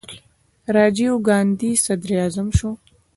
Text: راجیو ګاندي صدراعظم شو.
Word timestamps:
راجیو 0.75 1.13
ګاندي 1.27 1.71
صدراعظم 1.85 2.47
شو. 2.57 2.71